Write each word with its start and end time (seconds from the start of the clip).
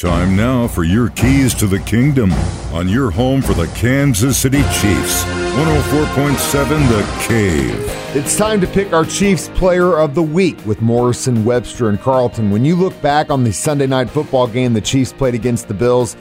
Time 0.00 0.34
now 0.34 0.66
for 0.66 0.82
your 0.82 1.10
keys 1.10 1.52
to 1.56 1.66
the 1.66 1.78
kingdom 1.80 2.32
on 2.72 2.88
your 2.88 3.10
home 3.10 3.42
for 3.42 3.52
the 3.52 3.66
Kansas 3.74 4.38
City 4.38 4.62
Chiefs. 4.62 5.24
104.7 5.24 6.88
The 6.88 7.26
Cave. 7.28 8.16
It's 8.16 8.34
time 8.34 8.62
to 8.62 8.66
pick 8.66 8.94
our 8.94 9.04
Chiefs 9.04 9.50
player 9.50 9.98
of 9.98 10.14
the 10.14 10.22
week 10.22 10.56
with 10.64 10.80
Morrison, 10.80 11.44
Webster, 11.44 11.90
and 11.90 12.00
Carlton. 12.00 12.50
When 12.50 12.64
you 12.64 12.76
look 12.76 12.98
back 13.02 13.28
on 13.28 13.44
the 13.44 13.52
Sunday 13.52 13.86
night 13.86 14.08
football 14.08 14.46
game 14.46 14.72
the 14.72 14.80
Chiefs 14.80 15.12
played 15.12 15.34
against 15.34 15.68
the 15.68 15.74
Bills, 15.74 16.16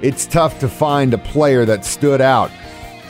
it's 0.00 0.26
tough 0.26 0.60
to 0.60 0.68
find 0.68 1.12
a 1.12 1.18
player 1.18 1.64
that 1.64 1.84
stood 1.84 2.20
out. 2.20 2.52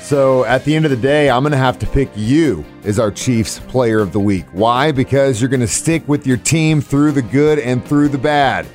So 0.00 0.46
at 0.46 0.64
the 0.64 0.74
end 0.74 0.86
of 0.86 0.90
the 0.90 0.96
day, 0.96 1.28
I'm 1.28 1.42
going 1.42 1.52
to 1.52 1.58
have 1.58 1.78
to 1.80 1.86
pick 1.86 2.08
you 2.16 2.64
as 2.84 2.98
our 2.98 3.10
Chiefs 3.10 3.58
player 3.58 4.00
of 4.00 4.14
the 4.14 4.20
week. 4.20 4.46
Why? 4.52 4.90
Because 4.90 5.42
you're 5.42 5.50
going 5.50 5.60
to 5.60 5.68
stick 5.68 6.08
with 6.08 6.26
your 6.26 6.38
team 6.38 6.80
through 6.80 7.12
the 7.12 7.20
good 7.20 7.58
and 7.58 7.84
through 7.84 8.08
the 8.08 8.16
bad. 8.16 8.66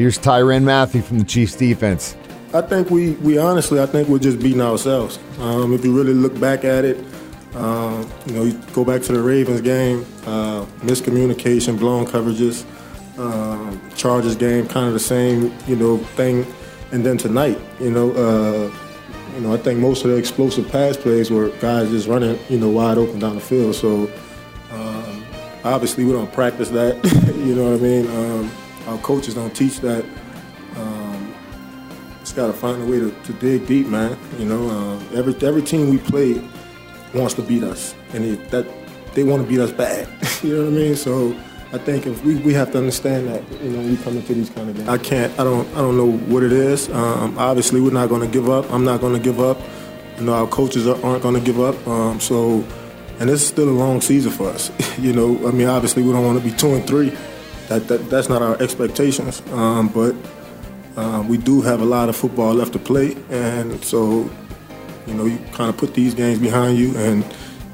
Here's 0.00 0.18
Tyrann 0.18 0.62
Mathieu 0.64 1.02
from 1.02 1.18
the 1.18 1.26
Chiefs 1.26 1.54
defense. 1.54 2.16
I 2.54 2.62
think 2.62 2.88
we, 2.88 3.10
we 3.16 3.36
honestly, 3.36 3.82
I 3.82 3.84
think 3.84 4.08
we're 4.08 4.18
just 4.18 4.38
beating 4.38 4.62
ourselves. 4.62 5.18
Um, 5.40 5.74
if 5.74 5.84
you 5.84 5.94
really 5.94 6.14
look 6.14 6.40
back 6.40 6.64
at 6.64 6.86
it, 6.86 7.04
uh, 7.52 8.02
you 8.24 8.32
know, 8.32 8.44
you 8.44 8.54
go 8.72 8.82
back 8.82 9.02
to 9.02 9.12
the 9.12 9.20
Ravens 9.20 9.60
game, 9.60 10.06
uh, 10.24 10.64
miscommunication, 10.80 11.78
blown 11.78 12.06
coverages, 12.06 12.64
uh, 13.18 13.76
Chargers 13.94 14.36
game, 14.36 14.66
kind 14.66 14.86
of 14.86 14.94
the 14.94 14.98
same, 14.98 15.52
you 15.66 15.76
know, 15.76 15.98
thing. 15.98 16.46
And 16.92 17.04
then 17.04 17.18
tonight, 17.18 17.58
you 17.78 17.90
know, 17.90 18.10
uh, 18.12 18.74
you 19.34 19.42
know, 19.42 19.52
I 19.52 19.58
think 19.58 19.80
most 19.80 20.06
of 20.06 20.12
the 20.12 20.16
explosive 20.16 20.66
pass 20.72 20.96
plays 20.96 21.30
were 21.30 21.50
guys 21.58 21.90
just 21.90 22.08
running, 22.08 22.38
you 22.48 22.58
know, 22.58 22.70
wide 22.70 22.96
open 22.96 23.18
down 23.18 23.34
the 23.34 23.42
field. 23.42 23.74
So 23.74 24.10
um, 24.72 25.24
obviously 25.62 26.06
we 26.06 26.12
don't 26.12 26.32
practice 26.32 26.70
that. 26.70 27.04
you 27.36 27.54
know 27.54 27.72
what 27.72 27.80
I 27.80 27.82
mean? 27.82 28.50
Our 28.90 28.98
coaches 28.98 29.34
don't 29.34 29.54
teach 29.54 29.78
that. 29.80 30.04
Um, 30.76 31.34
just 32.18 32.34
got 32.34 32.48
to 32.48 32.52
find 32.52 32.82
a 32.82 32.86
way 32.86 32.98
to, 32.98 33.10
to, 33.10 33.32
dig 33.34 33.66
deep, 33.66 33.86
man. 33.86 34.18
You 34.38 34.46
know, 34.46 34.68
uh, 34.68 35.16
every 35.16 35.34
every 35.46 35.62
team 35.62 35.90
we 35.90 35.98
play 35.98 36.42
wants 37.14 37.34
to 37.34 37.42
beat 37.42 37.62
us, 37.62 37.94
and 38.12 38.24
if 38.24 38.50
that 38.50 38.66
they 39.14 39.22
want 39.22 39.42
to 39.42 39.48
beat 39.48 39.60
us 39.60 39.70
bad. 39.70 40.08
you 40.42 40.56
know 40.56 40.64
what 40.64 40.72
I 40.72 40.76
mean? 40.76 40.96
So 40.96 41.36
I 41.72 41.78
think 41.78 42.06
if 42.06 42.24
we, 42.24 42.34
we 42.36 42.52
have 42.54 42.72
to 42.72 42.78
understand 42.78 43.28
that, 43.28 43.42
you 43.62 43.70
know, 43.70 43.80
we 43.80 43.96
come 43.98 44.16
into 44.16 44.34
these 44.34 44.50
kind 44.50 44.68
of 44.68 44.76
games. 44.76 44.88
I 44.88 44.98
can't, 44.98 45.32
I 45.38 45.44
don't, 45.44 45.68
I 45.68 45.76
don't 45.76 45.96
know 45.96 46.10
what 46.10 46.42
it 46.42 46.52
is. 46.52 46.90
Um, 46.90 47.38
obviously, 47.38 47.80
we're 47.80 47.92
not 47.92 48.08
going 48.08 48.22
to 48.22 48.28
give 48.28 48.48
up. 48.48 48.70
I'm 48.72 48.84
not 48.84 49.00
going 49.00 49.14
to 49.14 49.20
give 49.20 49.38
up. 49.38 49.58
You 50.18 50.26
know, 50.26 50.34
our 50.34 50.48
coaches 50.48 50.88
aren't 50.88 51.22
going 51.22 51.36
to 51.36 51.40
give 51.40 51.60
up. 51.60 51.86
Um, 51.86 52.18
so, 52.18 52.64
and 53.20 53.28
this 53.28 53.42
is 53.42 53.46
still 53.46 53.68
a 53.68 53.70
long 53.70 54.00
season 54.00 54.32
for 54.32 54.48
us. 54.48 54.70
you 54.98 55.12
know, 55.12 55.46
I 55.46 55.52
mean, 55.52 55.68
obviously, 55.68 56.02
we 56.02 56.12
don't 56.12 56.24
want 56.24 56.42
to 56.42 56.44
be 56.44 56.54
two 56.56 56.74
and 56.74 56.84
three. 56.86 57.16
That, 57.70 57.86
that 57.86 58.10
that's 58.10 58.28
not 58.28 58.42
our 58.42 58.60
expectations. 58.60 59.42
Um, 59.52 59.88
but 59.88 60.16
uh, 60.96 61.24
we 61.28 61.38
do 61.38 61.62
have 61.62 61.80
a 61.80 61.84
lot 61.84 62.08
of 62.08 62.16
football 62.16 62.52
left 62.52 62.72
to 62.72 62.80
play, 62.80 63.16
and 63.30 63.82
so, 63.84 64.28
you 65.06 65.14
know, 65.14 65.24
you 65.24 65.38
kind 65.52 65.70
of 65.70 65.76
put 65.76 65.94
these 65.94 66.12
games 66.12 66.40
behind 66.40 66.76
you 66.76 66.96
and 66.96 67.24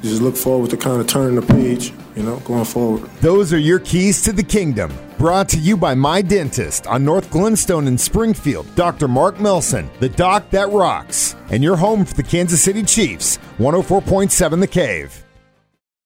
just 0.03 0.21
look 0.21 0.35
forward 0.35 0.69
to 0.69 0.77
kind 0.77 1.01
of 1.01 1.07
turning 1.07 1.33
the 1.33 1.41
page, 1.41 1.93
you 2.15 2.21
know, 2.21 2.37
going 2.41 2.63
forward. 2.63 3.09
Those 3.21 3.51
are 3.51 3.57
your 3.57 3.79
keys 3.79 4.21
to 4.21 4.31
the 4.31 4.43
kingdom. 4.43 4.93
Brought 5.17 5.49
to 5.49 5.57
you 5.57 5.75
by 5.75 5.95
My 5.95 6.21
Dentist 6.21 6.85
on 6.85 7.03
North 7.03 7.31
Glenstone 7.31 7.87
in 7.87 7.97
Springfield, 7.97 8.67
Dr. 8.75 9.07
Mark 9.07 9.37
Milson, 9.37 9.89
the 9.99 10.09
doc 10.09 10.51
that 10.51 10.69
rocks, 10.69 11.35
and 11.49 11.63
your 11.63 11.75
home 11.75 12.05
for 12.05 12.13
the 12.13 12.21
Kansas 12.21 12.61
City 12.61 12.83
Chiefs, 12.83 13.39
104.7 13.57 14.59
The 14.59 14.67
Cave. 14.67 15.26